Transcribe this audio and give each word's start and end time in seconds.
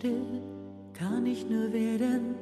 Still 0.00 0.40
kann 0.94 1.26
ich 1.26 1.46
nur 1.46 1.70
werden, 1.74 2.34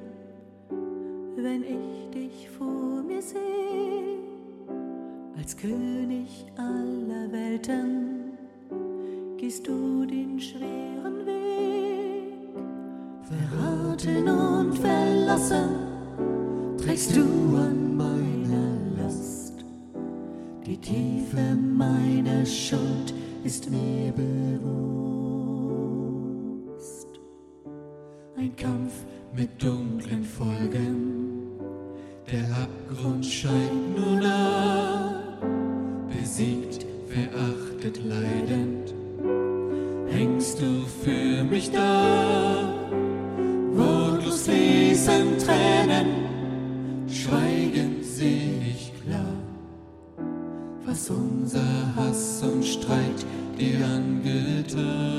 wenn 1.34 1.64
ich 1.64 2.08
dich 2.14 2.48
vor 2.50 3.02
mir 3.02 3.20
sehe, 3.20 4.18
als 5.36 5.56
König 5.56 6.46
aller 6.56 7.32
Welten 7.32 8.38
gehst 9.38 9.66
du 9.66 10.06
den 10.06 10.38
schweren 10.38 11.26
Weg. 11.26 12.54
Verraten 13.24 14.28
und 14.28 14.78
verlassen 14.78 16.76
trägst 16.80 17.16
du 17.16 17.22
an 17.56 17.96
meiner 17.96 19.02
Last. 19.02 19.64
Die 20.64 20.76
Tiefe 20.76 21.56
meiner 21.56 22.46
Schuld 22.46 23.12
ist 23.42 23.68
mir 23.68 24.12
bewusst. 24.12 25.37
Ein 28.38 28.54
Kampf 28.54 28.92
mit 29.34 29.60
dunklen 29.60 30.22
Folgen, 30.22 31.58
der 32.30 32.44
Abgrund 32.56 33.26
scheint 33.26 33.98
nur 33.98 34.20
nah, 34.20 35.40
besiegt, 36.08 36.86
verachtet, 37.08 38.00
leidend, 38.04 38.94
hängst 40.08 40.60
du 40.60 40.84
für 41.02 41.42
mich 41.42 41.72
da. 41.72 42.68
Wortlos 43.72 44.42
fließen 44.44 45.36
Tränen, 45.38 47.08
schweigend 47.08 48.04
seh 48.04 48.52
ich 48.70 48.92
klar, 49.02 49.34
was 50.86 51.10
unser 51.10 51.96
Hass 51.96 52.44
und 52.44 52.64
Streit 52.64 53.26
dir 53.58 53.84
angetan. 53.84 55.17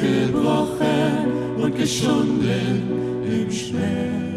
Gebrochen 0.00 1.56
und 1.60 1.76
geschunden 1.76 3.22
im 3.24 3.50
Schmerz. 3.50 4.29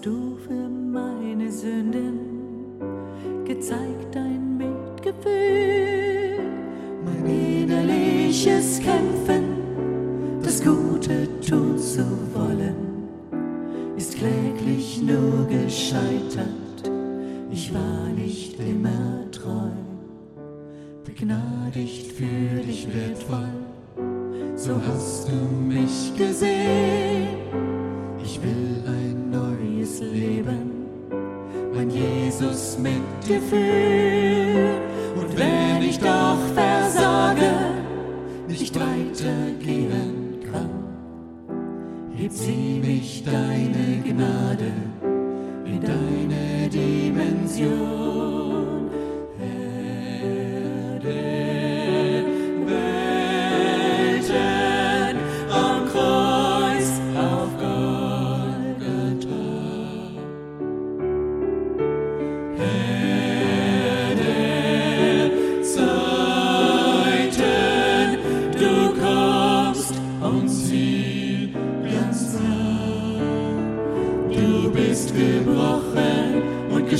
Dass 0.00 0.12
du 0.12 0.36
für 0.46 0.68
meine 0.68 1.50
Sünden 1.50 2.78
gezeigt 3.44 4.14
dein 4.14 4.56
Mitgefühl, 4.56 6.38
mein 7.04 7.26
innerliches 7.26 8.80
Kämpfen, 8.80 10.38
das 10.42 10.62
Gute 10.62 11.28
tun 11.40 11.78
zu 11.78 12.06
wollen 12.34 12.74
ist 13.96 14.16
kläglich 14.16 15.02
nur 15.02 15.46
gescheitert. 15.46 16.90
Ich 17.50 17.74
war 17.74 18.08
nicht 18.16 18.58
immer 18.58 19.30
treu, 19.30 19.70
begnadigt 21.04 22.12
für 22.12 22.62
dich 22.66 22.88
wertvoll. 22.94 23.52
So 24.56 24.80
hast 24.88 25.28
du 25.28 25.34
mich 25.66 26.12
gesehen. 26.16 27.28
Ich 28.22 28.40
will 28.42 28.69
neues 30.00 30.12
Leben, 30.12 30.86
mein 31.74 31.90
Jesus 31.90 32.78
mit 32.78 33.02
dir 33.26 33.40
führen. 33.40 34.80
Und 35.16 35.38
wenn 35.38 35.82
ich 35.82 35.98
doch 35.98 36.38
versage, 36.54 37.50
nicht 38.48 38.74
weitergehen 38.74 40.40
kann, 40.50 40.70
hebt 42.14 42.32
sie 42.32 42.80
mich 42.84 43.22
deine 43.24 44.02
Gnade 44.04 44.72
in 45.64 45.80
deine 45.80 46.68
Dimension. 46.68 47.99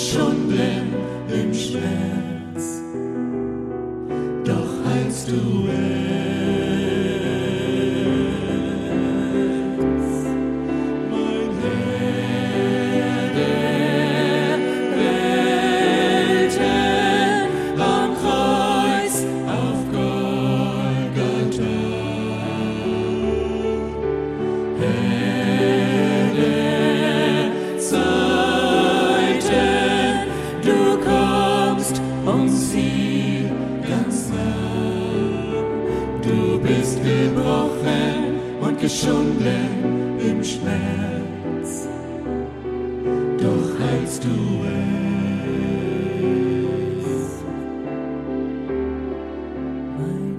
Und 0.01 0.49
geschunden 0.49 0.95
im 1.29 1.53
Schmerz, 1.55 2.81
doch 4.45 4.85
heilst 4.87 5.29
du 5.29 5.69
es. 5.69 6.10
geschunden 38.81 40.19
im 40.19 40.43
Schmerz, 40.43 41.87
doch 43.39 43.79
heilst 43.79 44.25
du 44.25 44.29
es. 44.29 44.81
Mein 49.99 50.37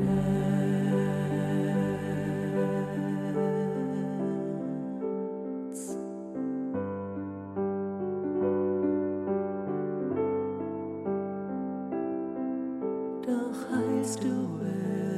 Doch 13.22 13.60
heilst 13.72 14.24
du 14.24 14.28
es. 14.66 15.11